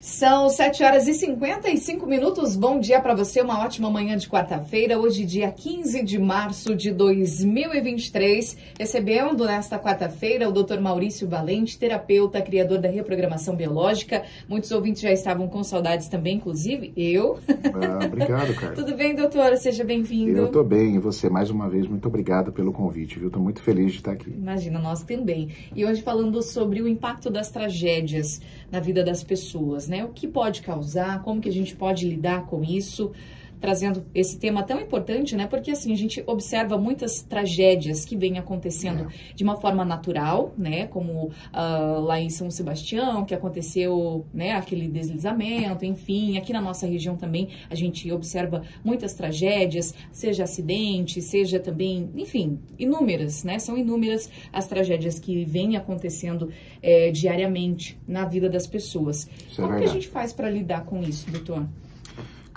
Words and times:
São 0.00 0.48
7 0.48 0.84
horas 0.84 1.08
e 1.08 1.14
55 1.14 2.06
minutos. 2.06 2.54
Bom 2.54 2.78
dia 2.78 3.00
para 3.00 3.16
você, 3.16 3.40
uma 3.42 3.58
ótima 3.64 3.90
manhã 3.90 4.16
de 4.16 4.28
quarta-feira. 4.28 4.96
Hoje, 4.96 5.24
dia 5.24 5.50
15 5.50 6.04
de 6.04 6.20
março 6.20 6.72
de 6.76 6.92
2023. 6.92 8.56
Recebendo 8.78 9.44
nesta 9.44 9.76
quarta-feira 9.76 10.48
o 10.48 10.52
Dr. 10.52 10.78
Maurício 10.78 11.28
Valente, 11.28 11.76
terapeuta, 11.76 12.40
criador 12.40 12.78
da 12.78 12.88
reprogramação 12.88 13.56
biológica. 13.56 14.22
Muitos 14.48 14.70
ouvintes 14.70 15.02
já 15.02 15.10
estavam 15.10 15.48
com 15.48 15.64
saudades 15.64 16.06
também, 16.06 16.36
inclusive 16.36 16.92
eu. 16.96 17.40
Ah, 17.48 18.06
obrigado, 18.06 18.54
Carlos. 18.54 18.78
Tudo 18.78 18.96
bem, 18.96 19.16
doutor? 19.16 19.56
Seja 19.56 19.82
bem-vindo. 19.82 20.38
Eu 20.38 20.46
estou 20.46 20.62
bem 20.62 20.94
e 20.94 20.98
você, 21.00 21.28
mais 21.28 21.50
uma 21.50 21.68
vez, 21.68 21.88
muito 21.88 22.06
obrigado 22.06 22.52
pelo 22.52 22.72
convite, 22.72 23.18
viu? 23.18 23.26
Estou 23.26 23.42
muito 23.42 23.60
feliz 23.60 23.90
de 23.90 23.98
estar 23.98 24.12
aqui. 24.12 24.30
Imagina, 24.30 24.78
nós 24.78 25.02
também. 25.02 25.48
E 25.74 25.84
hoje 25.84 26.02
falando 26.02 26.40
sobre 26.40 26.80
o 26.80 26.86
impacto 26.86 27.28
das 27.28 27.50
tragédias 27.50 28.40
na 28.70 28.78
vida 28.78 29.02
das 29.02 29.24
pessoas, 29.24 29.87
né? 29.88 30.04
O 30.04 30.08
que 30.08 30.28
pode 30.28 30.62
causar, 30.62 31.22
como 31.22 31.40
que 31.40 31.48
a 31.48 31.52
gente 31.52 31.74
pode 31.74 32.06
lidar 32.08 32.46
com 32.46 32.62
isso, 32.62 33.12
trazendo 33.60 34.04
esse 34.14 34.38
tema 34.38 34.62
tão 34.62 34.80
importante, 34.80 35.36
né? 35.36 35.46
Porque 35.46 35.70
assim, 35.70 35.92
a 35.92 35.96
gente 35.96 36.22
observa 36.26 36.78
muitas 36.78 37.22
tragédias 37.22 38.04
que 38.04 38.16
vêm 38.16 38.38
acontecendo 38.38 39.08
é. 39.10 39.34
de 39.34 39.44
uma 39.44 39.56
forma 39.56 39.84
natural, 39.84 40.52
né? 40.56 40.86
Como 40.86 41.26
uh, 41.26 42.00
lá 42.00 42.20
em 42.20 42.30
São 42.30 42.50
Sebastião, 42.50 43.24
que 43.24 43.34
aconteceu, 43.34 44.26
né? 44.32 44.52
Aquele 44.52 44.88
deslizamento, 44.88 45.84
enfim. 45.84 46.36
Aqui 46.38 46.52
na 46.52 46.60
nossa 46.60 46.86
região 46.86 47.16
também 47.16 47.48
a 47.70 47.74
gente 47.74 48.10
observa 48.12 48.62
muitas 48.84 49.14
tragédias, 49.14 49.94
seja 50.12 50.44
acidente, 50.44 51.20
seja 51.20 51.58
também, 51.58 52.10
enfim, 52.16 52.58
inúmeras, 52.78 53.44
né? 53.44 53.58
São 53.58 53.76
inúmeras 53.76 54.30
as 54.52 54.66
tragédias 54.66 55.18
que 55.18 55.44
vêm 55.44 55.76
acontecendo 55.76 56.50
é, 56.82 57.10
diariamente 57.10 57.98
na 58.06 58.24
vida 58.24 58.48
das 58.48 58.66
pessoas. 58.66 59.28
Isso 59.48 59.60
é 59.60 59.64
Como 59.64 59.76
é 59.76 59.78
que 59.78 59.84
a 59.84 59.92
gente 59.92 60.08
faz 60.08 60.32
para 60.32 60.50
lidar 60.50 60.84
com 60.84 61.02
isso, 61.02 61.30
doutor? 61.30 61.66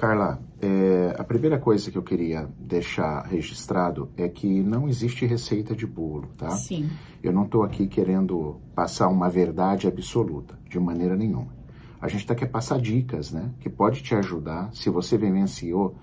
Carla, 0.01 0.41
é, 0.59 1.13
a 1.15 1.23
primeira 1.23 1.59
coisa 1.59 1.91
que 1.91 1.95
eu 1.95 2.01
queria 2.01 2.49
deixar 2.57 3.21
registrado 3.27 4.09
é 4.17 4.27
que 4.27 4.47
não 4.63 4.89
existe 4.89 5.27
receita 5.27 5.75
de 5.75 5.85
bolo, 5.85 6.29
tá? 6.35 6.49
Sim. 6.49 6.89
Eu 7.21 7.31
não 7.31 7.45
estou 7.45 7.61
aqui 7.61 7.85
querendo 7.85 8.59
passar 8.73 9.09
uma 9.09 9.29
verdade 9.29 9.87
absoluta, 9.87 10.57
de 10.67 10.79
maneira 10.79 11.15
nenhuma. 11.15 11.55
A 12.01 12.07
gente 12.07 12.21
está 12.21 12.33
aqui 12.33 12.43
a 12.43 12.47
passar 12.47 12.81
dicas, 12.81 13.31
né? 13.31 13.51
Que 13.59 13.69
pode 13.69 14.01
te 14.01 14.15
ajudar 14.15 14.73
se 14.73 14.89
você 14.89 15.15
vivenciou 15.19 15.95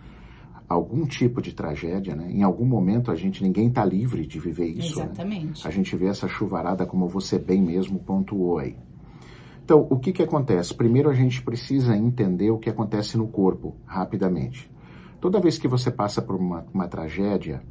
algum 0.68 1.04
tipo 1.04 1.42
de 1.42 1.52
tragédia, 1.52 2.14
né? 2.14 2.30
Em 2.30 2.44
algum 2.44 2.66
momento 2.66 3.10
a 3.10 3.16
gente, 3.16 3.42
ninguém 3.42 3.66
está 3.66 3.84
livre 3.84 4.24
de 4.28 4.38
viver 4.38 4.66
isso. 4.68 5.00
Né? 5.00 5.06
Exatamente. 5.06 5.64
Né? 5.64 5.68
A 5.68 5.70
gente 5.72 5.96
vê 5.96 6.06
essa 6.06 6.28
chuvarada 6.28 6.86
como 6.86 7.08
você 7.08 7.36
bem 7.36 7.60
mesmo 7.60 7.98
pontuou 7.98 8.58
aí. 8.58 8.76
Então, 9.68 9.86
o 9.90 9.98
que, 9.98 10.14
que 10.14 10.22
acontece? 10.22 10.74
Primeiro, 10.74 11.10
a 11.10 11.12
gente 11.12 11.42
precisa 11.42 11.94
entender 11.94 12.50
o 12.50 12.56
que 12.56 12.70
acontece 12.70 13.18
no 13.18 13.28
corpo, 13.28 13.76
rapidamente. 13.84 14.72
Toda 15.20 15.38
vez 15.38 15.58
que 15.58 15.68
você 15.68 15.90
passa 15.90 16.22
por 16.22 16.36
uma, 16.36 16.64
uma 16.72 16.88
tragédia, 16.88 17.62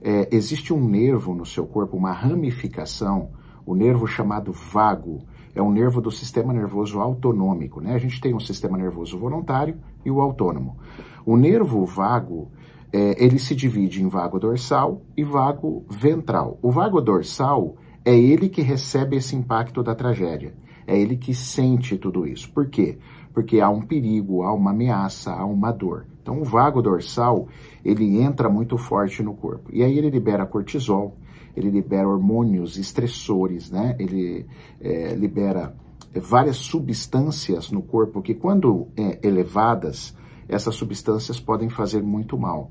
é, 0.00 0.26
existe 0.34 0.72
um 0.72 0.82
nervo 0.82 1.34
no 1.34 1.44
seu 1.44 1.66
corpo, 1.66 1.98
uma 1.98 2.12
ramificação, 2.12 3.28
o 3.66 3.74
nervo 3.74 4.06
chamado 4.06 4.54
vago, 4.54 5.20
é 5.54 5.60
um 5.60 5.70
nervo 5.70 6.00
do 6.00 6.10
sistema 6.10 6.50
nervoso 6.50 6.98
autonômico. 6.98 7.78
Né? 7.78 7.92
A 7.92 7.98
gente 7.98 8.22
tem 8.22 8.32
um 8.32 8.40
sistema 8.40 8.78
nervoso 8.78 9.18
voluntário 9.18 9.76
e 10.02 10.10
o 10.10 10.22
autônomo. 10.22 10.78
O 11.26 11.36
nervo 11.36 11.84
vago, 11.84 12.50
é, 12.90 13.22
ele 13.22 13.38
se 13.38 13.54
divide 13.54 14.02
em 14.02 14.08
vago 14.08 14.38
dorsal 14.38 15.02
e 15.14 15.22
vago 15.22 15.84
ventral. 15.90 16.58
O 16.62 16.70
vago 16.70 17.02
dorsal 17.02 17.76
é 18.02 18.18
ele 18.18 18.48
que 18.48 18.62
recebe 18.62 19.16
esse 19.16 19.36
impacto 19.36 19.82
da 19.82 19.94
tragédia. 19.94 20.54
É 20.86 20.98
ele 20.98 21.16
que 21.16 21.34
sente 21.34 21.96
tudo 21.96 22.26
isso. 22.26 22.50
Por 22.52 22.68
quê? 22.68 22.98
Porque 23.32 23.60
há 23.60 23.68
um 23.68 23.80
perigo, 23.80 24.42
há 24.42 24.52
uma 24.52 24.70
ameaça, 24.70 25.32
há 25.32 25.44
uma 25.44 25.72
dor. 25.72 26.06
Então, 26.22 26.40
o 26.40 26.44
vago 26.44 26.80
dorsal, 26.80 27.48
ele 27.84 28.18
entra 28.20 28.48
muito 28.48 28.78
forte 28.78 29.22
no 29.22 29.34
corpo. 29.34 29.70
E 29.72 29.82
aí 29.82 29.98
ele 29.98 30.08
libera 30.08 30.46
cortisol, 30.46 31.16
ele 31.54 31.70
libera 31.70 32.08
hormônios 32.08 32.78
estressores, 32.78 33.70
né? 33.70 33.94
Ele 33.98 34.46
é, 34.80 35.14
libera 35.14 35.74
várias 36.14 36.56
substâncias 36.56 37.70
no 37.70 37.82
corpo 37.82 38.22
que, 38.22 38.34
quando 38.34 38.88
é, 38.96 39.18
elevadas, 39.22 40.16
essas 40.48 40.74
substâncias 40.74 41.40
podem 41.40 41.68
fazer 41.68 42.02
muito 42.02 42.38
mal. 42.38 42.70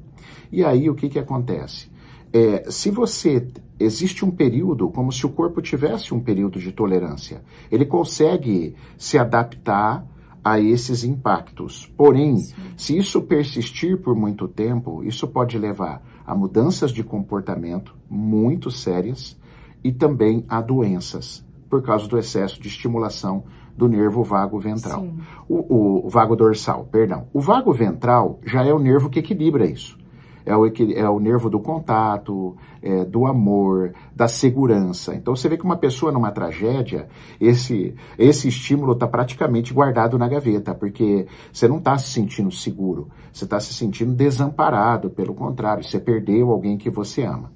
E 0.51 0.63
aí, 0.63 0.89
o 0.89 0.95
que, 0.95 1.09
que 1.09 1.19
acontece? 1.19 1.91
É, 2.31 2.69
se 2.71 2.89
você 2.89 3.47
existe 3.83 4.25
um 4.25 4.31
período, 4.31 4.89
como 4.89 5.11
se 5.11 5.25
o 5.25 5.29
corpo 5.29 5.61
tivesse 5.61 6.13
um 6.13 6.19
período 6.19 6.59
de 6.59 6.71
tolerância. 6.71 7.43
Ele 7.71 7.85
consegue 7.85 8.75
se 8.97 9.17
adaptar 9.17 10.05
a 10.43 10.59
esses 10.59 11.03
impactos. 11.03 11.91
Porém, 11.95 12.37
Sim. 12.37 12.55
se 12.75 12.97
isso 12.97 13.21
persistir 13.21 14.01
por 14.01 14.15
muito 14.15 14.47
tempo, 14.47 15.03
isso 15.03 15.27
pode 15.27 15.57
levar 15.57 16.03
a 16.25 16.35
mudanças 16.35 16.91
de 16.91 17.03
comportamento 17.03 17.95
muito 18.09 18.69
sérias 18.69 19.39
e 19.83 19.91
também 19.91 20.45
a 20.49 20.61
doenças, 20.61 21.45
por 21.69 21.81
causa 21.81 22.07
do 22.07 22.17
excesso 22.17 22.61
de 22.61 22.67
estimulação 22.67 23.43
do 23.75 23.87
nervo 23.87 24.23
vago 24.23 24.59
ventral. 24.59 25.07
O, 25.47 26.05
o, 26.05 26.09
vago 26.09 26.35
dorsal, 26.35 26.87
perdão. 26.91 27.27
O 27.33 27.41
vago 27.41 27.73
ventral 27.73 28.39
já 28.45 28.63
é 28.63 28.73
o 28.73 28.79
nervo 28.79 29.09
que 29.09 29.19
equilibra 29.19 29.65
isso 29.65 30.02
é 30.45 30.55
o, 30.55 30.65
é 30.65 31.09
o 31.09 31.19
nervo 31.19 31.49
do 31.49 31.59
contato, 31.59 32.55
é, 32.81 33.05
do 33.05 33.25
amor, 33.25 33.93
da 34.15 34.27
segurança. 34.27 35.15
Então 35.15 35.35
você 35.35 35.47
vê 35.47 35.57
que 35.57 35.63
uma 35.63 35.77
pessoa 35.77 36.11
numa 36.11 36.31
tragédia, 36.31 37.07
esse, 37.39 37.95
esse 38.17 38.47
estímulo 38.47 38.93
está 38.93 39.07
praticamente 39.07 39.73
guardado 39.73 40.17
na 40.17 40.27
gaveta, 40.27 40.73
porque 40.73 41.25
você 41.51 41.67
não 41.67 41.77
está 41.77 41.97
se 41.97 42.09
sentindo 42.11 42.51
seguro, 42.51 43.09
você 43.31 43.45
está 43.45 43.59
se 43.59 43.73
sentindo 43.73 44.13
desamparado, 44.13 45.09
pelo 45.09 45.33
contrário, 45.33 45.83
você 45.83 45.99
perdeu 45.99 46.51
alguém 46.51 46.77
que 46.77 46.89
você 46.89 47.23
ama. 47.23 47.51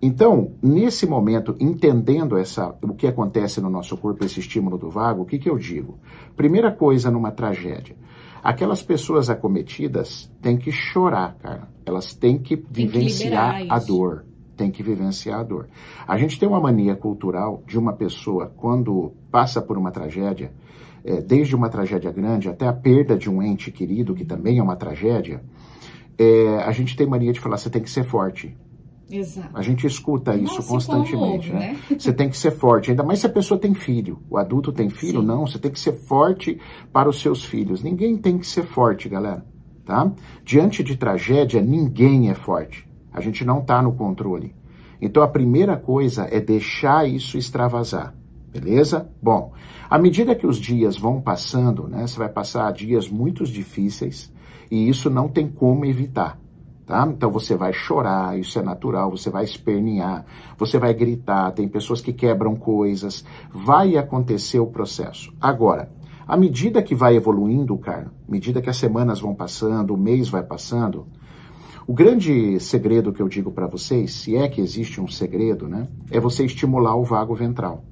Então, 0.00 0.52
nesse 0.62 1.06
momento, 1.06 1.56
entendendo 1.58 2.36
essa, 2.36 2.74
o 2.82 2.94
que 2.94 3.06
acontece 3.06 3.60
no 3.60 3.68
nosso 3.68 3.96
corpo, 3.96 4.24
esse 4.24 4.38
estímulo 4.38 4.78
do 4.78 4.88
vago, 4.88 5.22
o 5.22 5.26
que, 5.26 5.38
que 5.38 5.50
eu 5.50 5.58
digo? 5.58 5.98
Primeira 6.36 6.70
coisa 6.70 7.10
numa 7.10 7.32
tragédia, 7.32 7.96
aquelas 8.42 8.80
pessoas 8.80 9.28
acometidas 9.28 10.30
têm 10.40 10.56
que 10.56 10.70
chorar, 10.70 11.36
cara. 11.38 11.68
Elas 11.84 12.14
têm 12.14 12.38
que 12.38 12.56
tem 12.56 12.86
vivenciar 12.86 13.62
que 13.62 13.72
a 13.72 13.78
dor. 13.78 14.24
Tem 14.56 14.70
que 14.70 14.82
vivenciar 14.82 15.40
a 15.40 15.42
dor. 15.42 15.68
A 16.06 16.16
gente 16.16 16.38
tem 16.38 16.48
uma 16.48 16.60
mania 16.60 16.94
cultural 16.94 17.62
de 17.66 17.76
uma 17.76 17.92
pessoa, 17.92 18.52
quando 18.56 19.12
passa 19.32 19.60
por 19.60 19.76
uma 19.76 19.90
tragédia, 19.90 20.52
é, 21.04 21.20
desde 21.20 21.56
uma 21.56 21.68
tragédia 21.68 22.12
grande 22.12 22.48
até 22.48 22.68
a 22.68 22.72
perda 22.72 23.16
de 23.16 23.28
um 23.28 23.42
ente 23.42 23.72
querido, 23.72 24.14
que 24.14 24.24
também 24.24 24.58
é 24.58 24.62
uma 24.62 24.76
tragédia, 24.76 25.42
é, 26.16 26.56
a 26.58 26.70
gente 26.70 26.96
tem 26.96 27.06
mania 27.06 27.32
de 27.32 27.40
falar, 27.40 27.56
você 27.56 27.70
tem 27.70 27.82
que 27.82 27.90
ser 27.90 28.04
forte. 28.04 28.56
Exato. 29.10 29.50
A 29.54 29.62
gente 29.62 29.86
escuta 29.86 30.36
isso 30.36 30.62
constantemente, 30.66 31.50
né? 31.50 31.78
né? 31.88 31.98
Você 31.98 32.12
tem 32.12 32.28
que 32.28 32.36
ser 32.36 32.50
forte, 32.50 32.90
ainda 32.90 33.02
mais 33.02 33.20
se 33.20 33.26
a 33.26 33.30
pessoa 33.30 33.58
tem 33.58 33.72
filho. 33.74 34.18
O 34.28 34.36
adulto 34.36 34.72
tem 34.72 34.90
filho? 34.90 35.20
Sim. 35.20 35.26
Não, 35.26 35.46
você 35.46 35.58
tem 35.58 35.70
que 35.70 35.80
ser 35.80 35.92
forte 35.92 36.60
para 36.92 37.08
os 37.08 37.20
seus 37.20 37.44
filhos. 37.44 37.82
Ninguém 37.82 38.16
tem 38.16 38.38
que 38.38 38.46
ser 38.46 38.64
forte, 38.64 39.08
galera, 39.08 39.44
tá? 39.84 40.12
Diante 40.44 40.82
de 40.82 40.96
tragédia, 40.96 41.62
ninguém 41.62 42.30
é 42.30 42.34
forte. 42.34 42.86
A 43.12 43.20
gente 43.20 43.44
não 43.44 43.60
está 43.60 43.80
no 43.82 43.94
controle. 43.94 44.54
Então 45.00 45.22
a 45.22 45.28
primeira 45.28 45.76
coisa 45.76 46.28
é 46.30 46.40
deixar 46.40 47.08
isso 47.08 47.38
extravasar. 47.38 48.14
Beleza? 48.52 49.10
Bom, 49.22 49.52
à 49.88 49.98
medida 49.98 50.34
que 50.34 50.46
os 50.46 50.58
dias 50.58 50.96
vão 50.96 51.20
passando, 51.20 51.86
né, 51.86 52.06
você 52.06 52.18
vai 52.18 52.28
passar 52.28 52.72
dias 52.72 53.08
muito 53.08 53.44
difíceis 53.44 54.32
e 54.70 54.88
isso 54.88 55.08
não 55.08 55.28
tem 55.28 55.48
como 55.48 55.84
evitar. 55.84 56.38
Tá? 56.88 57.06
Então 57.06 57.30
você 57.30 57.54
vai 57.54 57.70
chorar, 57.70 58.38
isso 58.38 58.58
é 58.58 58.62
natural, 58.62 59.10
você 59.10 59.28
vai 59.28 59.44
espernear, 59.44 60.24
você 60.56 60.78
vai 60.78 60.94
gritar, 60.94 61.52
tem 61.52 61.68
pessoas 61.68 62.00
que 62.00 62.14
quebram 62.14 62.56
coisas, 62.56 63.22
vai 63.52 63.98
acontecer 63.98 64.58
o 64.58 64.66
processo. 64.66 65.30
Agora, 65.38 65.92
à 66.26 66.34
medida 66.34 66.82
que 66.82 66.94
vai 66.94 67.14
evoluindo, 67.14 67.76
cara, 67.76 68.10
à 68.26 68.32
medida 68.32 68.62
que 68.62 68.70
as 68.70 68.78
semanas 68.78 69.20
vão 69.20 69.34
passando, 69.34 69.92
o 69.92 69.98
mês 69.98 70.30
vai 70.30 70.42
passando, 70.42 71.06
o 71.86 71.92
grande 71.92 72.58
segredo 72.58 73.12
que 73.12 73.20
eu 73.20 73.28
digo 73.28 73.52
para 73.52 73.66
vocês, 73.66 74.14
se 74.14 74.34
é 74.34 74.48
que 74.48 74.62
existe 74.62 74.98
um 74.98 75.08
segredo, 75.08 75.68
né, 75.68 75.88
é 76.10 76.18
você 76.18 76.46
estimular 76.46 76.96
o 76.96 77.04
vago 77.04 77.34
ventral. 77.34 77.84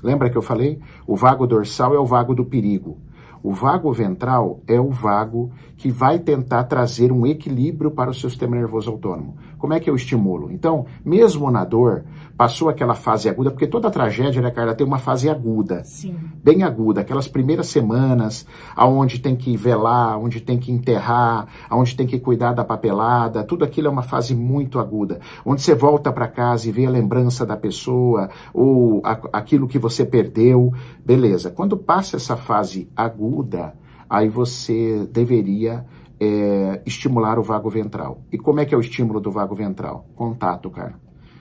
Lembra 0.00 0.30
que 0.30 0.38
eu 0.38 0.42
falei? 0.42 0.78
O 1.08 1.16
vago 1.16 1.44
dorsal 1.44 1.92
é 1.92 1.98
o 1.98 2.06
vago 2.06 2.36
do 2.36 2.44
perigo. 2.44 2.98
O 3.44 3.52
vago 3.52 3.92
ventral 3.92 4.62
é 4.66 4.80
o 4.80 4.88
vago 4.88 5.52
que 5.76 5.90
vai 5.90 6.18
tentar 6.18 6.64
trazer 6.64 7.12
um 7.12 7.26
equilíbrio 7.26 7.90
para 7.90 8.10
o 8.10 8.14
seu 8.14 8.30
sistema 8.30 8.56
nervoso 8.56 8.90
autônomo. 8.90 9.36
Como 9.58 9.72
é 9.72 9.80
que 9.80 9.88
eu 9.88 9.96
estimulo? 9.96 10.50
Então, 10.50 10.86
mesmo 11.04 11.50
na 11.50 11.64
dor, 11.64 12.04
passou 12.36 12.68
aquela 12.68 12.94
fase 12.94 13.28
aguda, 13.28 13.50
porque 13.50 13.66
toda 13.66 13.90
tragédia, 13.90 14.42
né, 14.42 14.50
Carla, 14.50 14.74
tem 14.74 14.86
uma 14.86 14.98
fase 14.98 15.28
aguda. 15.28 15.84
Sim. 15.84 16.16
Bem 16.42 16.62
aguda, 16.62 17.00
aquelas 17.00 17.28
primeiras 17.28 17.68
semanas, 17.68 18.46
aonde 18.74 19.18
tem 19.20 19.36
que 19.36 19.56
velar, 19.56 20.18
onde 20.18 20.40
tem 20.40 20.58
que 20.58 20.72
enterrar, 20.72 21.46
aonde 21.70 21.96
tem 21.96 22.06
que 22.06 22.18
cuidar 22.18 22.52
da 22.52 22.64
papelada, 22.64 23.44
tudo 23.44 23.64
aquilo 23.64 23.88
é 23.88 23.90
uma 23.90 24.02
fase 24.02 24.34
muito 24.34 24.78
aguda, 24.78 25.20
onde 25.44 25.62
você 25.62 25.74
volta 25.74 26.12
para 26.12 26.26
casa 26.28 26.68
e 26.68 26.72
vê 26.72 26.86
a 26.86 26.90
lembrança 26.90 27.46
da 27.46 27.56
pessoa 27.56 28.28
ou 28.52 29.00
a, 29.04 29.18
aquilo 29.32 29.68
que 29.68 29.78
você 29.78 30.04
perdeu, 30.04 30.72
beleza. 31.04 31.50
Quando 31.50 31.76
passa 31.76 32.16
essa 32.16 32.36
fase 32.36 32.88
aguda, 32.96 33.74
aí 34.08 34.28
você 34.28 35.08
deveria 35.10 35.84
é, 36.20 36.82
estimular 36.86 37.38
o 37.38 37.42
vago 37.42 37.68
ventral. 37.68 38.22
E 38.30 38.38
como 38.38 38.60
é 38.60 38.64
que 38.64 38.74
é 38.74 38.78
o 38.78 38.80
estímulo 38.80 39.20
do 39.20 39.30
vago 39.30 39.54
ventral? 39.54 40.06
Contato, 40.14 40.70
cara. 40.70 40.98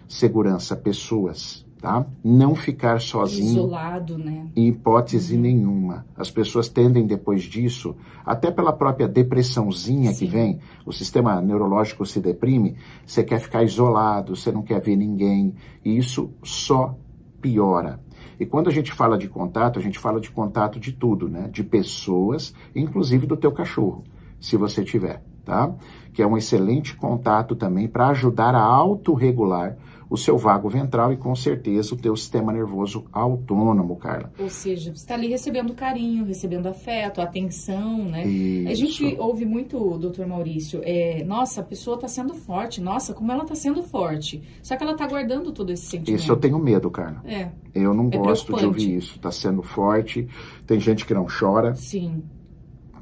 Segurança, 0.08 0.76
pessoas, 0.76 1.66
tá? 1.82 2.06
Não 2.24 2.56
ficar 2.56 3.00
sozinho. 3.00 3.50
Isolado, 3.50 4.18
né? 4.18 4.48
Em 4.56 4.68
hipótese 4.68 5.36
uhum. 5.36 5.42
nenhuma. 5.42 6.06
As 6.16 6.30
pessoas 6.30 6.68
tendem 6.68 7.06
depois 7.06 7.44
disso, 7.44 7.96
até 8.26 8.52
pela 8.52 8.74
própria 8.74 9.08
depressãozinha 9.08 10.12
Sim. 10.12 10.26
que 10.26 10.32
vem, 10.32 10.60
o 10.86 10.92
sistema 10.92 11.42
neurológico 11.42 12.06
se 12.06 12.20
deprime, 12.20 12.76
você 13.06 13.24
quer 13.24 13.40
ficar 13.40 13.64
isolado, 13.64 14.36
você 14.36 14.52
não 14.52 14.62
quer 14.62 14.82
ver 14.82 14.96
ninguém, 14.96 15.56
e 15.84 15.98
isso 15.98 16.32
só 16.44 16.98
piora. 17.42 18.00
E 18.40 18.46
quando 18.46 18.68
a 18.68 18.72
gente 18.72 18.92
fala 18.92 19.18
de 19.18 19.28
contato, 19.28 19.78
a 19.78 19.82
gente 19.82 20.00
fala 20.00 20.20
de 20.20 20.32
contato 20.32 20.80
de 20.80 20.92
tudo, 20.92 21.30
né? 21.30 21.50
De 21.52 21.64
pessoas, 21.64 22.54
inclusive 22.76 23.28
do 23.28 23.38
teu 23.38 23.52
cachorro 23.52 24.04
se 24.44 24.58
você 24.58 24.84
tiver, 24.84 25.24
tá? 25.46 25.74
Que 26.14 26.22
é 26.22 26.28
um 26.28 26.38
excelente 26.38 26.98
contato 26.98 27.56
também 27.56 27.88
para 27.88 28.10
ajudar 28.10 28.54
a 28.54 28.62
autorregular 28.62 29.78
o 30.10 30.18
seu 30.18 30.38
vago 30.38 30.70
ventral 30.70 31.14
e 31.14 31.18
com 31.18 31.34
certeza 31.34 31.96
o 31.96 31.98
teu 31.98 32.14
sistema 32.16 32.52
nervoso 32.52 33.06
autônomo, 33.12 33.96
Carla. 33.96 34.32
Ou 34.38 34.50
seja, 34.50 34.92
você 34.94 35.02
está 35.02 35.14
ali 35.16 35.28
recebendo 35.28 35.74
carinho, 35.74 36.26
recebendo 36.26 36.68
afeto, 36.68 37.22
atenção, 37.22 38.04
né? 38.04 38.28
Isso. 38.28 38.70
A 38.70 38.76
gente 38.76 39.16
ouve 39.18 39.46
muito, 39.46 39.98
doutor 39.98 40.28
Maurício, 40.28 40.82
é, 40.84 41.24
nossa, 41.24 41.62
a 41.62 41.64
pessoa 41.64 41.96
está 41.96 42.10
sendo 42.10 42.34
forte, 42.34 42.82
nossa, 42.82 43.14
como 43.14 43.32
ela 43.32 43.44
está 43.44 43.56
sendo 43.56 43.82
forte. 43.82 44.44
Só 44.62 44.76
que 44.76 44.84
ela 44.84 44.92
está 44.92 45.08
guardando 45.08 45.54
todo 45.54 45.72
esse 45.72 45.86
sentimento. 45.86 46.22
Isso 46.22 46.32
eu 46.32 46.38
tenho 46.38 46.60
medo, 46.60 46.92
Carla. 46.92 47.24
É. 47.26 47.50
Eu 47.74 47.94
não 47.94 48.10
é 48.12 48.18
gosto 48.18 48.54
de 48.56 48.66
ouvir 48.66 48.98
isso. 48.98 49.16
Está 49.16 49.32
sendo 49.32 49.64
forte, 49.64 50.28
tem 50.68 50.82
gente 50.82 51.06
que 51.06 51.14
não 51.14 51.26
chora. 51.26 51.74
Sim. 51.76 52.22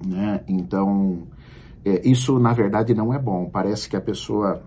Né? 0.05 0.41
Então, 0.47 1.23
é, 1.85 2.07
isso 2.07 2.39
na 2.39 2.53
verdade 2.53 2.93
não 2.93 3.13
é 3.13 3.19
bom. 3.19 3.49
Parece 3.51 3.89
que 3.89 3.95
a 3.95 4.01
pessoa 4.01 4.63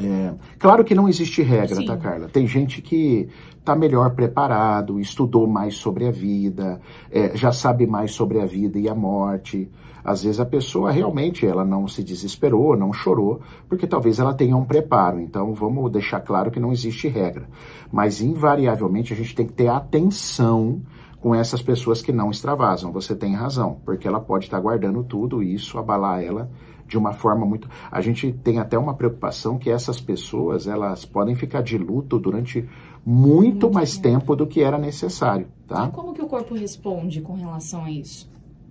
é, 0.00 0.34
claro 0.58 0.84
que 0.84 0.94
não 0.94 1.08
existe 1.08 1.42
regra, 1.42 1.74
tá, 1.74 1.80
Sim. 1.80 1.86
tá, 1.86 1.96
Carla? 1.96 2.28
Tem 2.28 2.46
gente 2.46 2.80
que 2.80 3.28
está 3.58 3.74
melhor 3.74 4.14
preparado, 4.14 5.00
estudou 5.00 5.46
mais 5.46 5.74
sobre 5.74 6.06
a 6.06 6.10
vida, 6.10 6.80
é, 7.10 7.36
já 7.36 7.50
sabe 7.50 7.86
mais 7.86 8.12
sobre 8.12 8.40
a 8.40 8.46
vida 8.46 8.78
e 8.78 8.88
a 8.88 8.94
morte. 8.94 9.68
Às 10.04 10.22
vezes 10.22 10.40
a 10.40 10.46
pessoa 10.46 10.90
realmente 10.90 11.44
ela 11.44 11.64
não 11.64 11.86
se 11.86 12.02
desesperou, 12.02 12.76
não 12.76 12.92
chorou, 12.92 13.40
porque 13.68 13.86
talvez 13.86 14.18
ela 14.18 14.32
tenha 14.32 14.56
um 14.56 14.64
preparo. 14.64 15.20
Então 15.20 15.52
vamos 15.52 15.90
deixar 15.90 16.20
claro 16.20 16.50
que 16.50 16.60
não 16.60 16.72
existe 16.72 17.08
regra. 17.08 17.48
Mas 17.92 18.22
invariavelmente 18.22 19.12
a 19.12 19.16
gente 19.16 19.34
tem 19.34 19.46
que 19.46 19.52
ter 19.52 19.68
atenção 19.68 20.80
com 21.20 21.34
essas 21.34 21.60
pessoas 21.60 22.00
que 22.00 22.12
não 22.12 22.30
extravasam. 22.30 22.92
Você 22.92 23.14
tem 23.14 23.34
razão, 23.34 23.80
porque 23.84 24.06
ela 24.06 24.20
pode 24.20 24.46
estar 24.46 24.60
guardando 24.60 25.02
tudo 25.02 25.42
e 25.42 25.54
isso 25.54 25.78
abalar 25.78 26.22
ela 26.22 26.50
de 26.86 26.96
uma 26.96 27.12
forma 27.12 27.44
muito. 27.44 27.68
A 27.90 28.00
gente 28.00 28.32
tem 28.32 28.58
até 28.58 28.78
uma 28.78 28.94
preocupação 28.94 29.58
que 29.58 29.70
essas 29.70 30.00
pessoas 30.00 30.66
elas 30.66 31.04
podem 31.04 31.34
ficar 31.34 31.62
de 31.62 31.76
luto 31.76 32.18
durante 32.18 32.68
muito, 33.04 33.34
muito 33.34 33.70
mais 33.70 33.96
tempo. 33.98 34.20
tempo 34.20 34.36
do 34.36 34.46
que 34.46 34.62
era 34.62 34.78
necessário, 34.78 35.48
tá? 35.66 35.86
E 35.86 35.94
como 35.94 36.14
que 36.14 36.22
o 36.22 36.26
corpo 36.26 36.54
responde 36.54 37.20
com 37.20 37.34
relação 37.34 37.84
a 37.84 37.90
isso? 37.90 38.28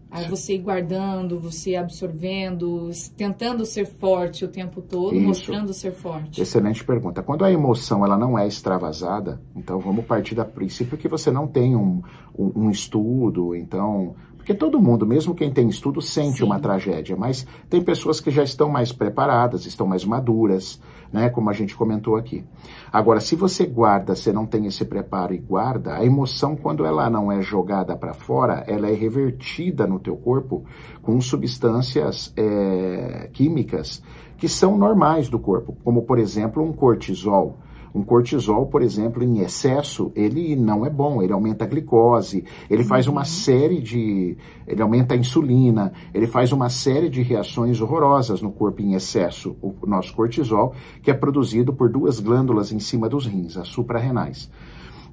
Aí 0.10 0.28
você 0.28 0.56
ir 0.56 0.60
guardando, 0.60 1.40
você 1.40 1.76
absorvendo, 1.76 2.90
tentando 3.16 3.66
ser 3.66 3.86
forte 3.86 4.46
o 4.46 4.48
tempo 4.48 4.82
todo, 4.82 5.16
Isso. 5.16 5.28
mostrando 5.28 5.74
ser 5.74 5.92
forte. 5.92 6.42
Excelente 6.42 6.84
pergunta. 6.84 7.22
Quando 7.22 7.44
a 7.44 7.52
emoção 7.52 8.06
ela 8.06 8.18
não 8.18 8.38
é 8.38 8.48
extravasada, 8.48 9.42
então 9.56 9.80
vamos 9.80 10.06
partir 10.06 10.34
da 10.34 10.46
princípio 10.46 10.98
que 10.98 11.08
você 11.08 11.30
não 11.30 11.48
tem 11.48 11.76
um, 11.76 12.02
um, 12.38 12.52
um 12.56 12.72
estudo, 12.72 13.54
então 13.54 14.16
porque 14.48 14.58
todo 14.58 14.80
mundo, 14.80 15.06
mesmo 15.06 15.36
quem 15.36 15.52
tem 15.52 15.68
estudo, 15.68 16.02
sente 16.02 16.38
Sim. 16.38 16.46
uma 16.46 16.58
tragédia, 16.58 17.18
mas 17.18 17.46
tem 17.70 17.84
pessoas 17.84 18.22
que 18.22 18.32
já 18.32 18.44
estão 18.44 18.70
mais 18.70 18.94
preparadas, 18.94 19.66
estão 19.66 19.86
mais 19.86 20.06
maduras, 20.06 20.80
né? 21.12 21.30
Como 21.30 21.50
a 21.50 21.54
gente 21.54 21.76
comentou 21.76 22.16
aqui. 22.16 22.46
Agora, 22.90 23.20
se 23.20 23.36
você 23.36 23.66
guarda, 23.66 24.16
você 24.16 24.32
não 24.32 24.46
tem 24.46 24.66
esse 24.66 24.86
preparo 24.86 25.34
e 25.34 25.38
guarda, 25.38 25.96
a 25.96 26.06
emoção, 26.06 26.56
quando 26.56 26.86
ela 26.86 27.10
não 27.10 27.30
é 27.30 27.42
jogada 27.42 27.94
para 27.98 28.14
fora, 28.14 28.64
ela 28.68 28.90
é 28.90 28.94
revertida 28.94 29.86
no 29.86 30.00
teu 30.00 30.16
corpo 30.16 30.64
com 31.02 31.20
substâncias 31.20 32.32
é, 32.38 33.30
químicas 33.34 34.02
que 34.38 34.48
são 34.48 34.78
normais 34.78 35.28
do 35.28 35.40
corpo, 35.40 35.76
como 35.84 36.04
por 36.04 36.18
exemplo 36.18 36.64
um 36.64 36.72
cortisol. 36.72 37.58
Um 37.94 38.04
cortisol, 38.04 38.68
por 38.68 38.82
exemplo, 38.82 39.24
em 39.24 39.40
excesso, 39.40 40.12
ele 40.16 40.56
não 40.56 40.86
é 40.86 40.90
bom, 40.90 41.22
ele 41.22 41.34
aumenta 41.34 41.66
a 41.66 41.68
glicose, 41.68 42.44
ele 42.70 42.84
faz 42.84 43.08
uma 43.08 43.22
uhum. 43.22 43.26
série 43.26 43.82
de. 43.82 44.38
ele 44.68 44.82
aumenta 44.82 45.14
a 45.14 45.18
insulina, 45.18 45.92
ele 46.14 46.28
faz 46.28 46.52
uma 46.52 46.70
série 46.70 47.10
de 47.10 47.22
reações 47.22 47.82
horrorosas 47.82 48.42
no 48.42 48.52
corpo 48.52 48.82
em 48.82 48.94
excesso, 48.94 49.56
o 49.62 49.74
nosso 49.86 50.14
cortisol, 50.14 50.74
que 51.02 51.12
é 51.12 51.14
produzido 51.14 51.74
por 51.74 51.90
duas 51.90 52.20
glândulas 52.20 52.72
em 52.72 52.80
cima 52.80 53.10
dos 53.10 53.26
rins, 53.26 53.58
as 53.58 53.68
suprarrenais. 53.68 54.50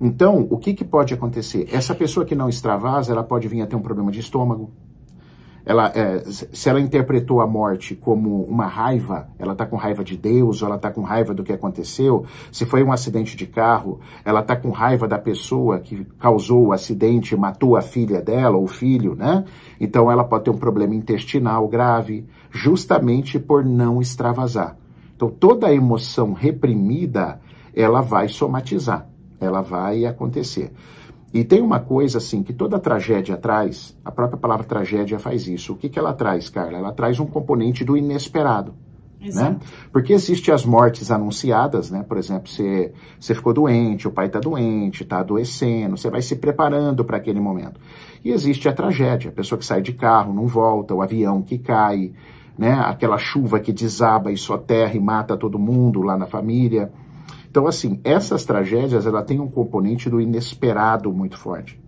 Então, 0.00 0.46
o 0.50 0.58
que, 0.58 0.74
que 0.74 0.84
pode 0.84 1.14
acontecer? 1.14 1.68
Essa 1.72 1.94
pessoa 1.94 2.26
que 2.26 2.34
não 2.34 2.48
extravasa, 2.48 3.12
ela 3.12 3.22
pode 3.22 3.48
vir 3.48 3.62
a 3.62 3.66
ter 3.66 3.76
um 3.76 3.82
problema 3.82 4.10
de 4.10 4.20
estômago, 4.20 4.70
ela, 5.66 5.90
é, 5.94 6.22
se 6.26 6.68
ela 6.68 6.80
interpretou 6.80 7.40
a 7.40 7.46
morte 7.46 7.94
como 7.94 8.42
uma 8.44 8.66
raiva, 8.66 9.28
ela 9.38 9.52
está 9.52 9.64
com 9.64 9.76
raiva 9.76 10.04
de 10.04 10.16
Deus, 10.16 10.60
ou 10.60 10.68
ela 10.68 10.76
está 10.76 10.90
com 10.90 11.00
raiva 11.00 11.32
do 11.32 11.42
que 11.42 11.52
aconteceu, 11.52 12.26
se 12.52 12.66
foi 12.66 12.82
um 12.82 12.92
acidente 12.92 13.36
de 13.36 13.46
carro, 13.46 14.00
ela 14.24 14.40
está 14.40 14.54
com 14.54 14.70
raiva 14.70 15.08
da 15.08 15.18
pessoa 15.18 15.80
que 15.80 16.04
causou 16.18 16.66
o 16.66 16.72
acidente, 16.72 17.34
matou 17.34 17.76
a 17.76 17.80
filha 17.82 18.20
dela 18.20 18.56
ou 18.56 18.64
o 18.64 18.68
filho, 18.68 19.14
né? 19.14 19.44
Então 19.80 20.10
ela 20.10 20.24
pode 20.24 20.44
ter 20.44 20.50
um 20.50 20.58
problema 20.58 20.94
intestinal 20.94 21.66
grave, 21.66 22.26
justamente 22.50 23.38
por 23.38 23.64
não 23.64 24.02
extravasar. 24.02 24.76
Então 25.16 25.30
toda 25.30 25.68
a 25.68 25.74
emoção 25.74 26.34
reprimida, 26.34 27.40
ela 27.74 28.02
vai 28.02 28.28
somatizar, 28.28 29.08
ela 29.40 29.62
vai 29.62 30.04
acontecer. 30.04 30.72
E 31.34 31.42
tem 31.42 31.60
uma 31.60 31.80
coisa 31.80 32.18
assim 32.18 32.44
que 32.44 32.52
toda 32.52 32.78
tragédia 32.78 33.36
traz, 33.36 33.98
a 34.04 34.12
própria 34.12 34.38
palavra 34.38 34.64
tragédia 34.64 35.18
faz 35.18 35.48
isso. 35.48 35.72
O 35.72 35.76
que, 35.76 35.88
que 35.88 35.98
ela 35.98 36.12
traz, 36.14 36.48
Carla? 36.48 36.78
Ela 36.78 36.92
traz 36.92 37.18
um 37.18 37.26
componente 37.26 37.84
do 37.84 37.96
inesperado. 37.96 38.72
Né? 39.20 39.58
Porque 39.90 40.12
existem 40.12 40.54
as 40.54 40.64
mortes 40.64 41.10
anunciadas, 41.10 41.90
né? 41.90 42.04
Por 42.06 42.18
exemplo, 42.18 42.48
você, 42.48 42.92
você 43.18 43.34
ficou 43.34 43.52
doente, 43.52 44.06
o 44.06 44.12
pai 44.12 44.26
está 44.26 44.38
doente, 44.38 45.02
está 45.02 45.18
adoecendo, 45.20 45.96
você 45.96 46.08
vai 46.10 46.22
se 46.22 46.36
preparando 46.36 47.04
para 47.04 47.16
aquele 47.16 47.40
momento. 47.40 47.80
E 48.22 48.30
existe 48.30 48.68
a 48.68 48.72
tragédia, 48.72 49.30
a 49.30 49.32
pessoa 49.32 49.58
que 49.58 49.64
sai 49.64 49.80
de 49.80 49.94
carro, 49.94 50.32
não 50.32 50.46
volta, 50.46 50.94
o 50.94 51.02
avião 51.02 51.42
que 51.42 51.58
cai, 51.58 52.12
né? 52.56 52.74
Aquela 52.74 53.18
chuva 53.18 53.58
que 53.58 53.72
desaba 53.72 54.30
e 54.30 54.36
soterra 54.36 54.94
e 54.94 55.00
mata 55.00 55.36
todo 55.36 55.58
mundo 55.58 56.02
lá 56.02 56.16
na 56.16 56.26
família. 56.26 56.92
Então, 57.54 57.68
assim, 57.68 58.00
essas 58.02 58.44
tragédias, 58.44 59.06
ela 59.06 59.22
tem 59.22 59.38
um 59.38 59.46
componente 59.46 60.10
do 60.10 60.20
inesperado 60.20 61.12
muito 61.12 61.38
forte. 61.38 61.80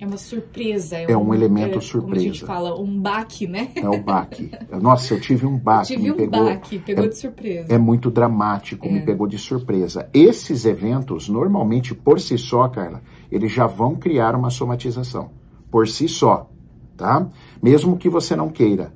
É 0.00 0.06
uma 0.06 0.16
surpresa. 0.16 0.96
É, 0.96 1.12
é 1.12 1.16
um, 1.16 1.28
um, 1.28 1.34
elemento 1.34 1.76
é, 1.76 1.80
surpresa. 1.82 2.00
Como 2.00 2.14
a 2.14 2.18
gente 2.18 2.44
fala, 2.46 2.80
um 2.80 2.98
baque, 2.98 3.46
né? 3.46 3.68
É 3.76 3.86
o 3.86 4.02
baque. 4.02 4.50
Nossa, 4.80 5.12
eu 5.12 5.20
tive 5.20 5.44
um 5.44 5.58
baque. 5.58 5.92
Eu 5.92 5.98
tive 5.98 6.10
um 6.10 6.16
pegou, 6.16 6.44
baque, 6.46 6.78
pegou 6.78 7.04
é, 7.04 7.08
de 7.08 7.18
surpresa. 7.18 7.74
É 7.74 7.76
muito 7.76 8.10
dramático, 8.10 8.86
é. 8.86 8.92
me 8.92 9.02
pegou 9.02 9.26
de 9.26 9.36
surpresa. 9.36 10.08
Esses 10.14 10.64
eventos, 10.64 11.28
normalmente, 11.28 11.94
por 11.94 12.18
si 12.18 12.38
só, 12.38 12.66
Carla, 12.68 13.02
eles 13.30 13.52
já 13.52 13.66
vão 13.66 13.96
criar 13.96 14.34
uma 14.34 14.48
somatização. 14.48 15.32
Por 15.70 15.86
si 15.86 16.08
só, 16.08 16.48
tá? 16.96 17.28
Mesmo 17.62 17.98
que 17.98 18.08
você 18.08 18.34
não 18.34 18.48
queira 18.48 18.90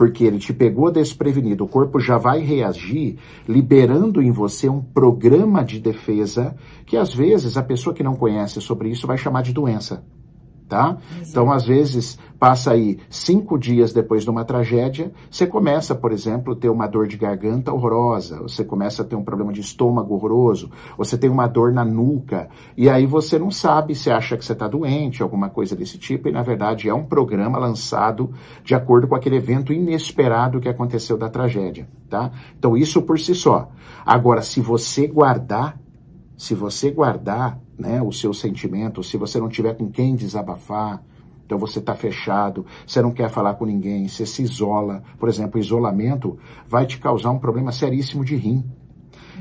porque 0.00 0.24
ele 0.24 0.38
te 0.38 0.54
pegou 0.54 0.90
desprevenido, 0.90 1.62
o 1.62 1.68
corpo 1.68 2.00
já 2.00 2.16
vai 2.16 2.40
reagir, 2.40 3.18
liberando 3.46 4.22
em 4.22 4.30
você 4.30 4.66
um 4.66 4.80
programa 4.80 5.62
de 5.62 5.78
defesa 5.78 6.56
que 6.86 6.96
às 6.96 7.12
vezes 7.12 7.58
a 7.58 7.62
pessoa 7.62 7.94
que 7.94 8.02
não 8.02 8.16
conhece 8.16 8.62
sobre 8.62 8.88
isso 8.88 9.06
vai 9.06 9.18
chamar 9.18 9.42
de 9.42 9.52
doença 9.52 10.02
tá? 10.70 10.96
Então, 11.20 11.50
às 11.50 11.66
vezes, 11.66 12.16
passa 12.40 12.72
aí 12.72 12.98
cinco 13.10 13.58
dias 13.58 13.92
depois 13.92 14.24
de 14.24 14.30
uma 14.30 14.46
tragédia, 14.46 15.12
você 15.30 15.46
começa, 15.46 15.94
por 15.94 16.10
exemplo, 16.10 16.54
a 16.54 16.56
ter 16.56 16.70
uma 16.70 16.86
dor 16.86 17.06
de 17.06 17.18
garganta 17.18 17.70
horrorosa, 17.70 18.40
você 18.40 18.64
começa 18.64 19.02
a 19.02 19.04
ter 19.04 19.14
um 19.14 19.22
problema 19.22 19.52
de 19.52 19.60
estômago 19.60 20.14
horroroso, 20.14 20.70
você 20.96 21.18
tem 21.18 21.28
uma 21.28 21.46
dor 21.46 21.70
na 21.70 21.84
nuca, 21.84 22.48
e 22.74 22.88
aí 22.88 23.04
você 23.04 23.38
não 23.38 23.50
sabe, 23.50 23.94
se 23.94 24.10
acha 24.10 24.38
que 24.38 24.44
você 24.44 24.54
está 24.54 24.66
doente, 24.66 25.22
alguma 25.22 25.50
coisa 25.50 25.76
desse 25.76 25.98
tipo, 25.98 26.30
e 26.30 26.32
na 26.32 26.42
verdade 26.42 26.88
é 26.88 26.94
um 26.94 27.04
programa 27.04 27.58
lançado 27.58 28.32
de 28.64 28.74
acordo 28.74 29.06
com 29.06 29.14
aquele 29.14 29.36
evento 29.36 29.70
inesperado 29.70 30.60
que 30.60 30.68
aconteceu 30.68 31.18
da 31.18 31.28
tragédia, 31.28 31.86
tá? 32.08 32.30
Então, 32.58 32.74
isso 32.74 33.02
por 33.02 33.20
si 33.20 33.34
só. 33.34 33.68
Agora, 34.06 34.40
se 34.40 34.62
você 34.62 35.06
guardar, 35.06 35.78
se 36.38 36.54
você 36.54 36.90
guardar 36.90 37.60
né, 37.78 38.00
o 38.00 38.10
seu 38.10 38.32
sentimento, 38.32 39.02
se 39.02 39.18
você 39.18 39.38
não 39.38 39.50
tiver 39.50 39.74
com 39.76 39.90
quem 39.90 40.16
desabafar, 40.16 41.02
então 41.50 41.58
você 41.58 41.80
está 41.80 41.96
fechado, 41.96 42.64
você 42.86 43.02
não 43.02 43.10
quer 43.10 43.28
falar 43.28 43.54
com 43.54 43.66
ninguém, 43.66 44.06
você 44.06 44.24
se 44.24 44.40
isola. 44.40 45.02
Por 45.18 45.28
exemplo, 45.28 45.58
o 45.58 45.60
isolamento 45.60 46.38
vai 46.68 46.86
te 46.86 46.96
causar 46.96 47.32
um 47.32 47.40
problema 47.40 47.72
seríssimo 47.72 48.24
de 48.24 48.36
rim. 48.36 48.64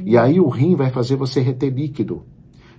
E 0.04 0.18
aí 0.18 0.40
o 0.40 0.50
rim 0.50 0.76
vai 0.76 0.90
fazer 0.90 1.16
você 1.16 1.40
reter 1.40 1.72
líquido. 1.72 2.24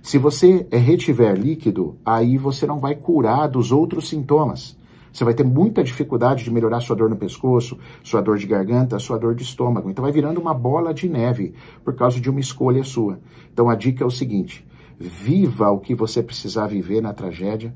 Se 0.01 0.17
você 0.17 0.67
retiver 0.69 1.39
líquido, 1.39 1.95
aí 2.05 2.37
você 2.37 2.67
não 2.67 2.77
vai 2.77 2.93
curar 2.93 3.47
dos 3.47 3.71
outros 3.71 4.09
sintomas. 4.09 4.77
Você 5.13 5.23
vai 5.23 5.33
ter 5.33 5.45
muita 5.45 5.81
dificuldade 5.81 6.43
de 6.43 6.51
melhorar 6.51 6.81
sua 6.81 6.97
dor 6.97 7.09
no 7.09 7.15
pescoço, 7.15 7.79
sua 8.03 8.19
dor 8.19 8.37
de 8.37 8.47
garganta, 8.47 8.99
sua 8.99 9.17
dor 9.17 9.33
de 9.33 9.43
estômago. 9.43 9.89
Então 9.89 10.03
vai 10.03 10.11
virando 10.11 10.41
uma 10.41 10.53
bola 10.53 10.93
de 10.93 11.07
neve 11.07 11.53
por 11.85 11.95
causa 11.95 12.19
de 12.19 12.29
uma 12.29 12.41
escolha 12.41 12.83
sua. 12.83 13.21
Então 13.53 13.69
a 13.69 13.75
dica 13.75 14.03
é 14.03 14.07
o 14.07 14.11
seguinte: 14.11 14.67
viva 14.99 15.69
o 15.69 15.79
que 15.79 15.95
você 15.95 16.21
precisar 16.21 16.67
viver 16.67 17.01
na 17.01 17.13
tragédia, 17.13 17.73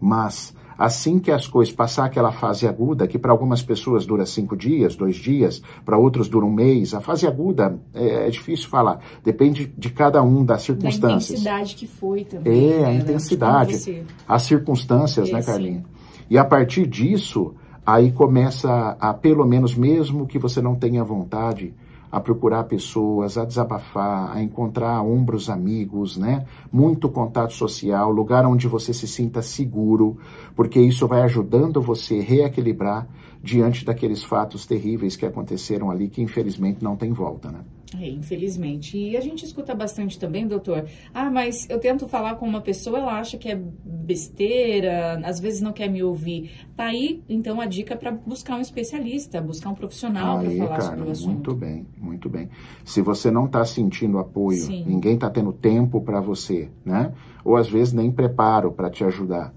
mas 0.00 0.58
assim 0.80 1.18
que 1.18 1.30
as 1.30 1.46
coisas 1.46 1.74
passar 1.74 2.06
aquela 2.06 2.32
fase 2.32 2.66
aguda, 2.66 3.06
que 3.06 3.18
para 3.18 3.30
algumas 3.30 3.62
pessoas 3.62 4.06
dura 4.06 4.24
cinco 4.24 4.56
dias, 4.56 4.96
dois 4.96 5.16
dias, 5.16 5.60
para 5.84 5.98
outros 5.98 6.26
dura 6.26 6.46
um 6.46 6.50
mês, 6.50 6.94
a 6.94 7.02
fase 7.02 7.26
aguda 7.26 7.78
é, 7.92 8.26
é, 8.26 8.30
difícil 8.30 8.66
falar, 8.70 8.98
depende 9.22 9.66
de 9.76 9.90
cada 9.90 10.22
um 10.22 10.42
das 10.42 10.62
circunstâncias. 10.62 11.44
Da 11.44 11.60
intensidade 11.60 11.74
que 11.74 11.86
foi 11.86 12.24
também. 12.24 12.72
É, 12.72 12.80
né? 12.80 12.86
a 12.86 12.94
intensidade, 12.94 14.04
as 14.26 14.42
circunstâncias, 14.44 15.28
é, 15.28 15.32
né, 15.34 15.42
Carlinhos? 15.42 15.82
E 16.30 16.38
a 16.38 16.44
partir 16.46 16.86
disso, 16.86 17.54
aí 17.84 18.10
começa 18.10 18.96
a, 18.98 19.12
pelo 19.12 19.44
menos, 19.44 19.74
mesmo 19.74 20.26
que 20.26 20.38
você 20.38 20.62
não 20.62 20.74
tenha 20.74 21.04
vontade, 21.04 21.74
a 22.10 22.20
procurar 22.20 22.64
pessoas, 22.64 23.38
a 23.38 23.44
desabafar, 23.44 24.36
a 24.36 24.42
encontrar 24.42 25.02
ombros 25.02 25.48
amigos, 25.48 26.16
né? 26.16 26.44
Muito 26.72 27.08
contato 27.08 27.52
social, 27.52 28.10
lugar 28.10 28.44
onde 28.46 28.66
você 28.66 28.92
se 28.92 29.06
sinta 29.06 29.42
seguro, 29.42 30.18
porque 30.56 30.80
isso 30.80 31.06
vai 31.06 31.22
ajudando 31.22 31.80
você 31.80 32.18
a 32.18 32.22
reequilibrar 32.22 33.08
diante 33.42 33.84
daqueles 33.84 34.22
fatos 34.22 34.66
terríveis 34.66 35.16
que 35.16 35.24
aconteceram 35.24 35.90
ali, 35.90 36.08
que 36.08 36.20
infelizmente 36.22 36.82
não 36.82 36.96
tem 36.96 37.12
volta, 37.12 37.50
né? 37.50 37.60
É, 37.98 38.08
infelizmente. 38.08 38.96
E 38.96 39.16
a 39.16 39.20
gente 39.20 39.44
escuta 39.44 39.74
bastante 39.74 40.18
também, 40.18 40.46
doutor. 40.46 40.86
Ah, 41.12 41.30
mas 41.30 41.68
eu 41.68 41.78
tento 41.80 42.06
falar 42.06 42.36
com 42.36 42.46
uma 42.46 42.60
pessoa, 42.60 42.98
ela 42.98 43.18
acha 43.18 43.36
que 43.36 43.48
é 43.48 43.60
besteira, 43.84 45.20
às 45.24 45.40
vezes 45.40 45.60
não 45.60 45.72
quer 45.72 45.88
me 45.88 46.02
ouvir. 46.02 46.50
Tá 46.76 46.84
aí, 46.84 47.22
então, 47.28 47.60
a 47.60 47.66
dica 47.66 47.96
para 47.96 48.12
buscar 48.12 48.56
um 48.56 48.60
especialista, 48.60 49.40
buscar 49.40 49.70
um 49.70 49.74
profissional 49.74 50.40
para 50.40 50.50
falar 50.50 50.68
cara, 50.68 50.82
sobre 50.82 51.08
o 51.08 51.10
assunto. 51.10 51.32
Muito 51.32 51.54
bem, 51.54 51.86
muito 51.98 52.28
bem. 52.28 52.48
Se 52.84 53.02
você 53.02 53.30
não 53.30 53.46
está 53.46 53.64
sentindo 53.64 54.18
apoio, 54.18 54.62
Sim. 54.62 54.84
ninguém 54.86 55.14
está 55.14 55.28
tendo 55.28 55.52
tempo 55.52 56.00
para 56.00 56.20
você, 56.20 56.70
né? 56.84 57.12
Ou 57.44 57.56
às 57.56 57.68
vezes 57.68 57.92
nem 57.92 58.10
preparo 58.10 58.70
para 58.70 58.88
te 58.88 59.02
ajudar. 59.02 59.52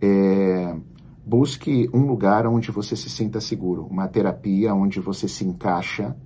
É, 0.00 0.74
busque 1.24 1.88
um 1.92 2.06
lugar 2.06 2.46
onde 2.46 2.70
você 2.70 2.96
se 2.96 3.10
sinta 3.10 3.40
seguro, 3.40 3.86
uma 3.90 4.08
terapia 4.08 4.74
onde 4.74 5.00
você 5.00 5.28
se 5.28 5.44
encaixa 5.44 6.16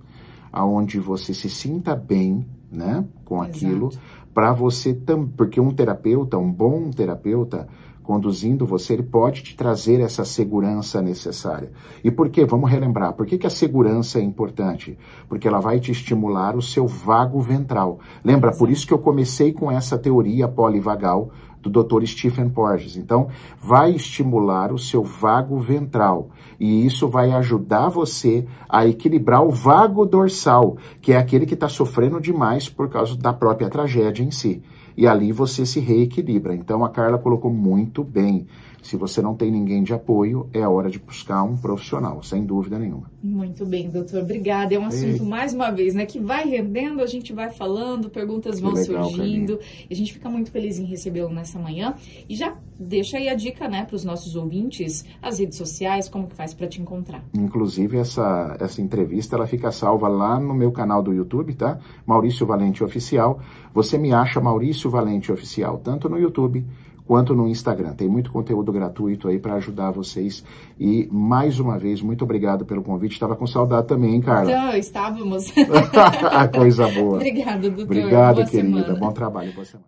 aonde 0.51 0.99
você 0.99 1.33
se 1.33 1.49
sinta 1.49 1.95
bem, 1.95 2.45
né, 2.71 3.03
com 3.25 3.41
aquilo, 3.41 3.89
para 4.33 4.53
você 4.53 4.93
também, 4.93 5.33
porque 5.35 5.59
um 5.59 5.71
terapeuta, 5.71 6.37
um 6.37 6.51
bom 6.51 6.89
terapeuta, 6.91 7.67
conduzindo 8.09 8.65
você, 8.65 8.93
ele 8.93 9.03
pode 9.03 9.43
te 9.43 9.55
trazer 9.55 10.01
essa 10.01 10.25
segurança 10.25 10.99
necessária. 10.99 11.71
E 12.03 12.09
por 12.09 12.27
quê? 12.29 12.43
Vamos 12.43 12.67
relembrar. 12.67 13.13
Por 13.13 13.27
que, 13.27 13.37
que 13.37 13.45
a 13.45 13.51
segurança 13.51 14.17
é 14.17 14.23
importante? 14.23 14.97
Porque 15.27 15.47
ela 15.47 15.59
vai 15.59 15.79
te 15.79 15.91
estimular 15.91 16.55
o 16.55 16.61
seu 16.61 16.87
vago 16.87 17.39
ventral. 17.39 17.99
Lembra, 18.23 18.51
por 18.51 18.67
isso 18.67 18.87
que 18.87 18.93
eu 18.93 18.97
comecei 18.97 19.53
com 19.53 19.69
essa 19.69 19.95
teoria 19.95 20.47
polivagal 20.47 21.29
do 21.61 21.69
Dr. 21.69 22.05
Stephen 22.05 22.49
Porges. 22.49 22.95
Então, 22.95 23.27
vai 23.61 23.91
estimular 23.91 24.71
o 24.71 24.79
seu 24.79 25.03
vago 25.03 25.59
ventral 25.59 26.29
e 26.59 26.85
isso 26.85 27.07
vai 27.07 27.31
ajudar 27.31 27.89
você 27.89 28.45
a 28.67 28.85
equilibrar 28.85 29.43
o 29.43 29.49
vago 29.49 30.05
dorsal, 30.05 30.77
que 31.01 31.13
é 31.13 31.17
aquele 31.17 31.45
que 31.45 31.53
está 31.53 31.69
sofrendo 31.69 32.19
demais 32.19 32.67
por 32.67 32.89
causa 32.89 33.15
da 33.15 33.31
própria 33.31 33.69
tragédia 33.69 34.23
em 34.23 34.31
si. 34.31 34.61
E 34.97 35.07
ali 35.07 35.31
você 35.31 35.65
se 35.65 35.79
reequilibra. 35.79 36.53
Então, 36.53 36.83
a 36.83 36.89
Carla 36.89 37.17
colocou 37.17 37.49
muito 37.49 38.03
bem. 38.03 38.45
Se 38.83 38.97
você 38.97 39.21
não 39.21 39.33
tem 39.33 39.49
ninguém 39.49 39.81
de 39.81 39.93
apoio, 39.93 40.49
é 40.53 40.61
a 40.61 40.69
hora 40.69 40.89
de 40.89 40.99
buscar 40.99 41.43
um 41.43 41.55
profissional, 41.55 42.21
sem 42.21 42.45
dúvida 42.45 42.77
nenhuma. 42.77 43.09
Muito 43.23 43.65
bem, 43.65 43.89
doutor. 43.89 44.21
Obrigada. 44.21 44.75
É 44.75 44.79
um 44.79 44.85
assunto, 44.85 45.23
Ei. 45.23 45.29
mais 45.29 45.53
uma 45.53 45.71
vez, 45.71 45.93
né, 45.93 46.05
que 46.05 46.19
vai 46.19 46.45
rendendo, 46.45 47.01
a 47.01 47.05
gente 47.05 47.31
vai 47.31 47.49
falando, 47.49 48.09
perguntas 48.09 48.59
vão 48.59 48.73
legal, 48.73 49.05
surgindo. 49.05 49.57
E 49.89 49.93
a 49.93 49.95
gente 49.95 50.11
fica 50.11 50.29
muito 50.29 50.51
feliz 50.51 50.79
em 50.79 50.83
recebê-lo 50.83 51.29
nessa 51.29 51.48
manhã. 51.57 51.95
E 52.27 52.35
já 52.35 52.55
deixa 52.79 53.17
aí 53.17 53.27
a 53.27 53.35
dica, 53.35 53.67
né, 53.67 53.83
para 53.85 53.95
os 53.95 54.05
nossos 54.05 54.35
ouvintes, 54.35 55.05
as 55.21 55.39
redes 55.39 55.57
sociais, 55.57 56.07
como 56.07 56.27
que 56.27 56.35
faz 56.35 56.53
para 56.53 56.67
te 56.67 56.81
encontrar. 56.81 57.23
Inclusive, 57.33 57.97
essa, 57.97 58.57
essa 58.59 58.81
entrevista, 58.81 59.35
ela 59.35 59.47
fica 59.47 59.71
salva 59.71 60.07
lá 60.07 60.39
no 60.39 60.53
meu 60.53 60.71
canal 60.71 61.01
do 61.01 61.13
YouTube, 61.13 61.55
tá? 61.55 61.79
Maurício 62.05 62.45
Valente 62.45 62.83
Oficial. 62.83 63.39
Você 63.73 63.97
me 63.97 64.13
acha 64.13 64.39
Maurício 64.39 64.89
Valente 64.89 65.31
Oficial, 65.31 65.77
tanto 65.77 66.07
no 66.07 66.19
YouTube 66.19 66.65
quanto 67.09 67.33
no 67.33 67.47
Instagram. 67.47 67.93
Tem 67.93 68.07
muito 68.07 68.31
conteúdo 68.31 68.71
gratuito 68.71 69.27
aí 69.27 69.39
para 69.39 69.55
ajudar 69.55 69.89
vocês. 69.89 70.45
E 70.79 71.09
mais 71.11 71.59
uma 71.59 71.75
vez, 71.75 72.03
muito 72.03 72.23
obrigado 72.23 72.65
pelo 72.65 72.83
convite. 72.83 73.13
Estava 73.13 73.35
com 73.35 73.47
saudade 73.47 73.87
também, 73.87 74.13
hein, 74.13 74.21
Carla? 74.21 74.51
Então, 74.51 74.77
estávamos. 74.77 75.51
Coisa 76.55 76.87
boa. 76.89 77.15
Obrigada, 77.17 77.67
doutor. 77.67 77.83
Obrigado, 77.83 78.35
boa 78.35 78.47
querida. 78.47 78.81
Semana. 78.83 78.99
Bom 78.99 79.11
trabalho. 79.11 79.51
Boa 79.53 79.65
semana. 79.65 79.87